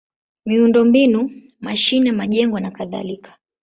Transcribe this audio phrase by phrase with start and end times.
[0.45, 3.37] miundombinu: mashine, majengo nakadhalika.